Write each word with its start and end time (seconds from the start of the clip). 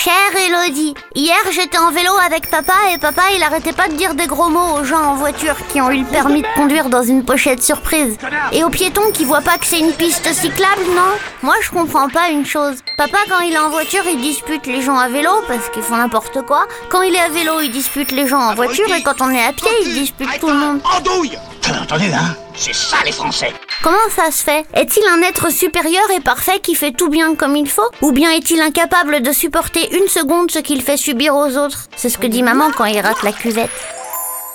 Chère 0.00 0.12
Elodie, 0.46 0.94
hier 1.16 1.36
j'étais 1.50 1.76
en 1.76 1.90
vélo 1.90 2.12
avec 2.24 2.48
papa 2.48 2.72
et 2.94 2.98
papa 2.98 3.22
il 3.34 3.42
arrêtait 3.42 3.72
pas 3.72 3.88
de 3.88 3.94
dire 3.94 4.14
des 4.14 4.28
gros 4.28 4.48
mots 4.48 4.78
aux 4.78 4.84
gens 4.84 5.02
en 5.02 5.14
voiture 5.16 5.56
qui 5.72 5.80
ont 5.80 5.90
eu 5.90 6.02
le 6.02 6.06
permis 6.06 6.42
de 6.42 6.46
conduire 6.54 6.88
dans 6.88 7.02
une 7.02 7.24
pochette 7.24 7.64
surprise. 7.64 8.16
Et 8.52 8.62
aux 8.62 8.70
piétons 8.70 9.10
qui 9.12 9.24
voient 9.24 9.40
pas 9.40 9.58
que 9.58 9.66
c'est 9.66 9.80
une 9.80 9.90
piste 9.92 10.32
cyclable, 10.32 10.82
non? 10.94 11.10
Moi 11.42 11.56
je 11.62 11.70
comprends 11.70 12.08
pas 12.08 12.28
une 12.30 12.46
chose. 12.46 12.76
Papa 12.96 13.18
quand 13.28 13.40
il 13.40 13.54
est 13.54 13.58
en 13.58 13.70
voiture 13.70 14.04
il 14.06 14.20
dispute 14.20 14.66
les 14.66 14.82
gens 14.82 14.96
à 14.96 15.08
vélo 15.08 15.30
parce 15.48 15.68
qu'ils 15.70 15.82
font 15.82 15.96
n'importe 15.96 16.42
quoi. 16.42 16.68
Quand 16.90 17.02
il 17.02 17.16
est 17.16 17.20
à 17.20 17.30
vélo 17.30 17.58
il 17.60 17.72
dispute 17.72 18.12
les 18.12 18.28
gens 18.28 18.40
en 18.40 18.54
voiture 18.54 18.86
et 18.94 19.02
quand 19.02 19.20
on 19.20 19.30
est 19.30 19.44
à 19.44 19.52
pied 19.52 19.68
il 19.84 19.94
dispute 19.94 20.28
tout 20.38 20.48
le 20.48 20.54
monde. 20.54 20.80
Andouille 20.96 21.36
Attendez 21.82 22.08
là, 22.08 22.20
c'est 22.58 22.74
ça 22.74 22.98
les 23.04 23.12
Français. 23.12 23.52
Comment 23.82 23.96
ça 24.14 24.30
se 24.30 24.42
fait? 24.42 24.66
Est-il 24.74 25.04
un 25.08 25.22
être 25.22 25.50
supérieur 25.52 26.04
et 26.16 26.20
parfait 26.20 26.58
qui 26.60 26.74
fait 26.74 26.92
tout 26.92 27.08
bien 27.08 27.34
comme 27.34 27.56
il 27.56 27.68
faut? 27.68 27.88
Ou 28.02 28.12
bien 28.12 28.30
est-il 28.32 28.60
incapable 28.60 29.22
de 29.22 29.32
supporter 29.32 29.88
une 29.96 30.08
seconde 30.08 30.50
ce 30.50 30.58
qu'il 30.58 30.82
fait 30.82 30.96
subir 30.96 31.34
aux 31.34 31.56
autres? 31.56 31.84
C'est 31.96 32.08
ce 32.08 32.18
que 32.18 32.26
dit 32.26 32.42
maman 32.42 32.70
quand 32.76 32.86
il 32.86 33.00
rate 33.00 33.22
la 33.22 33.32
cuvette. 33.32 33.70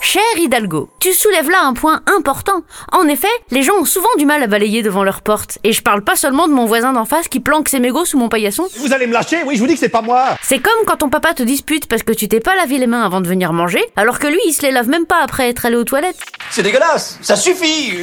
Cher 0.06 0.22
Hidalgo, 0.36 0.90
tu 1.00 1.14
soulèves 1.14 1.50
là 1.50 1.60
un 1.64 1.74
point 1.74 2.02
important. 2.14 2.62
En 2.92 3.08
effet, 3.08 3.26
les 3.52 3.64
gens 3.64 3.76
ont 3.80 3.86
souvent 3.86 4.14
du 4.18 4.26
mal 4.26 4.44
à 4.44 4.48
balayer 4.48 4.82
devant 4.84 5.02
leur 5.06 5.22
porte. 5.22 5.60
Et 5.64 5.72
je 5.72 5.82
parle 5.82 6.04
pas 6.04 6.18
seulement 6.18 6.50
de 6.50 6.54
mon 6.54 6.66
voisin 6.66 6.92
d'en 6.92 7.06
face 7.06 7.30
qui 7.30 7.40
planque 7.40 7.70
ses 7.70 7.80
mégots 7.80 8.04
sous 8.04 8.18
mon 8.18 8.28
paillasson. 8.28 8.68
Vous 8.80 8.92
allez 8.92 9.08
me 9.08 9.14
lâcher 9.14 9.44
Oui, 9.46 9.56
je 9.56 9.62
vous 9.62 9.66
dis 9.68 9.76
que 9.76 9.80
c'est 9.80 9.88
pas 9.88 10.02
moi 10.02 10.38
C'est 10.42 10.60
comme 10.60 10.74
quand 10.86 10.98
ton 10.98 11.10
papa 11.10 11.34
te 11.34 11.42
dispute 11.42 11.88
parce 11.88 12.04
que 12.04 12.12
tu 12.12 12.28
t'es 12.28 12.42
pas 12.42 12.54
lavé 12.58 12.80
les 12.80 12.86
mains 12.86 13.04
avant 13.04 13.22
de 13.22 13.28
venir 13.30 13.54
manger, 13.54 13.82
alors 13.96 14.20
que 14.20 14.28
lui 14.28 14.42
il 14.46 14.52
se 14.52 14.64
les 14.64 14.72
lave 14.72 14.90
même 14.90 15.06
pas 15.06 15.22
après 15.24 15.48
être 15.48 15.66
allé 15.66 15.78
aux 15.78 15.86
toilettes. 15.86 16.20
C'est 16.52 16.64
dégueulasse 16.64 17.18
Ça 17.22 17.38
suffit 17.38 17.94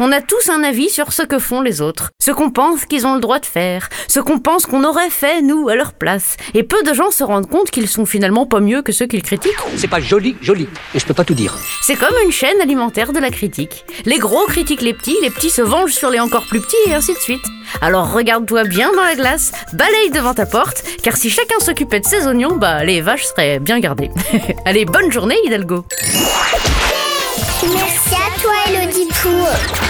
On 0.00 0.12
a 0.12 0.20
tous 0.20 0.48
un 0.48 0.62
avis 0.62 0.90
sur 0.90 1.12
ce 1.12 1.22
que 1.22 1.40
font 1.40 1.60
les 1.60 1.80
autres, 1.80 2.10
ce 2.22 2.30
qu'on 2.30 2.50
pense 2.50 2.84
qu'ils 2.84 3.04
ont 3.04 3.14
le 3.14 3.20
droit 3.20 3.40
de 3.40 3.46
faire, 3.46 3.88
ce 4.06 4.20
qu'on 4.20 4.38
pense 4.38 4.64
qu'on 4.64 4.84
aurait 4.84 5.10
fait, 5.10 5.42
nous, 5.42 5.68
à 5.68 5.74
leur 5.74 5.92
place. 5.92 6.36
Et 6.54 6.62
peu 6.62 6.80
de 6.84 6.94
gens 6.94 7.10
se 7.10 7.24
rendent 7.24 7.48
compte 7.48 7.72
qu'ils 7.72 7.88
sont 7.88 8.06
finalement 8.06 8.46
pas 8.46 8.60
mieux 8.60 8.82
que 8.82 8.92
ceux 8.92 9.06
qu'ils 9.06 9.24
critiquent. 9.24 9.56
C'est 9.76 9.88
pas 9.88 9.98
joli, 9.98 10.36
joli. 10.40 10.68
Et 10.94 11.00
je 11.00 11.04
peux 11.04 11.14
pas 11.14 11.24
tout 11.24 11.34
dire. 11.34 11.58
C'est 11.82 11.96
comme 11.96 12.14
une 12.24 12.30
chaîne 12.30 12.60
alimentaire 12.60 13.12
de 13.12 13.18
la 13.18 13.30
critique. 13.30 13.84
Les 14.04 14.18
gros 14.18 14.46
critiquent 14.46 14.82
les 14.82 14.94
petits, 14.94 15.16
les 15.20 15.30
petits 15.30 15.50
se 15.50 15.62
vengent 15.62 15.94
sur 15.94 16.10
les 16.10 16.20
encore 16.20 16.46
plus 16.46 16.60
petits, 16.60 16.76
et 16.86 16.94
ainsi 16.94 17.12
de 17.14 17.18
suite. 17.18 17.44
Alors 17.82 18.12
regarde-toi 18.12 18.64
bien 18.64 18.92
dans 18.92 19.02
la 19.02 19.16
glace, 19.16 19.50
balaye 19.72 20.10
devant 20.10 20.34
ta 20.34 20.46
porte, 20.46 20.84
car 21.02 21.16
si 21.16 21.28
chacun 21.28 21.58
s'occupait 21.58 22.00
de 22.00 22.06
ses 22.06 22.26
oignons, 22.28 22.54
bah 22.54 22.84
les 22.84 23.00
vaches 23.00 23.26
seraient 23.26 23.58
bien 23.58 23.80
gardées. 23.80 24.10
Allez, 24.64 24.84
bonne 24.84 25.10
journée, 25.10 25.36
Hidalgo 25.44 25.84
Merci 27.64 28.14
à 28.14 28.40
toi 28.40 28.52
Élodie 28.68 29.08
Pou. 29.20 29.28
Rire 29.30 29.38
et 29.38 29.68
chanson 29.68 29.87